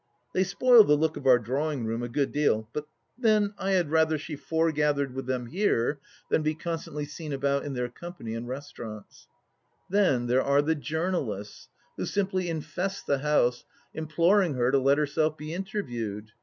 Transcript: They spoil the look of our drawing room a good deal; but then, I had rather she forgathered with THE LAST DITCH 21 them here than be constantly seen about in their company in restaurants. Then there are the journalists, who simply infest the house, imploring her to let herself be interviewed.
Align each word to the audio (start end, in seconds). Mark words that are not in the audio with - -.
They 0.33 0.43
spoil 0.43 0.83
the 0.83 0.97
look 0.97 1.15
of 1.15 1.27
our 1.27 1.37
drawing 1.37 1.85
room 1.85 2.01
a 2.01 2.09
good 2.09 2.31
deal; 2.31 2.67
but 2.73 2.87
then, 3.19 3.53
I 3.59 3.73
had 3.73 3.91
rather 3.91 4.17
she 4.17 4.35
forgathered 4.35 5.13
with 5.13 5.27
THE 5.27 5.37
LAST 5.37 5.43
DITCH 5.43 5.51
21 5.51 5.75
them 5.75 5.75
here 5.85 5.99
than 6.31 6.41
be 6.41 6.55
constantly 6.55 7.05
seen 7.05 7.31
about 7.31 7.65
in 7.65 7.75
their 7.75 7.87
company 7.87 8.33
in 8.33 8.47
restaurants. 8.47 9.27
Then 9.91 10.25
there 10.25 10.41
are 10.41 10.63
the 10.63 10.73
journalists, 10.73 11.69
who 11.97 12.07
simply 12.07 12.49
infest 12.49 13.05
the 13.05 13.19
house, 13.19 13.63
imploring 13.93 14.55
her 14.55 14.71
to 14.71 14.79
let 14.79 14.97
herself 14.97 15.37
be 15.37 15.53
interviewed. 15.53 16.31